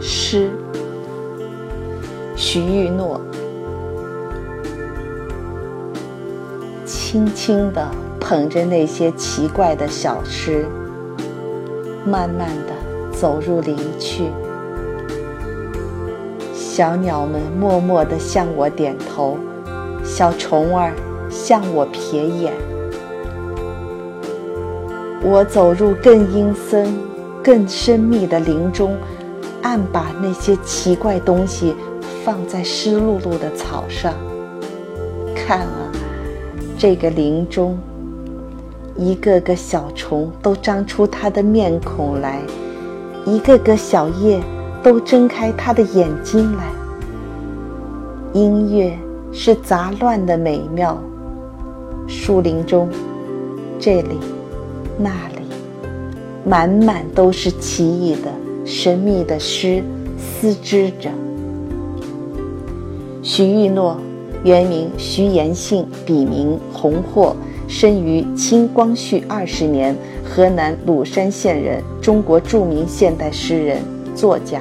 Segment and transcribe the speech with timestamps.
[0.00, 0.50] 诗。
[2.36, 3.20] 徐玉诺，
[6.84, 7.88] 轻轻地
[8.20, 10.66] 捧着那些奇怪的小诗，
[12.04, 12.72] 慢慢地
[13.12, 14.30] 走入林去。
[16.54, 19.36] 小鸟们默默地向我点头，
[20.04, 20.92] 小虫儿
[21.28, 22.52] 向我瞥眼。
[25.24, 26.96] 我走入更阴森、
[27.42, 28.96] 更深密的林中，
[29.62, 31.74] 暗把那些奇怪东西
[32.24, 34.14] 放在湿漉漉的草上。
[35.34, 35.92] 看啊，
[36.76, 37.78] 这个林中，
[38.96, 42.40] 一个个小虫都张出它的面孔来，
[43.24, 44.40] 一个个小叶。
[44.80, 46.62] 都睁开它的眼睛来。
[48.32, 48.96] 音乐
[49.32, 50.96] 是杂乱的美妙，
[52.06, 52.88] 树林中，
[53.80, 54.20] 这里，
[54.96, 55.42] 那里，
[56.44, 58.30] 满满都是奇异的、
[58.70, 59.82] 神秘的诗，
[60.18, 61.08] 思织着。
[63.22, 63.96] 徐玉诺，
[64.44, 67.34] 原名徐延信，笔名洪霍，
[67.66, 73.80] 生于清光绪二十年，河南鲁山县人，中国著名现代诗人、
[74.14, 74.60] 作家。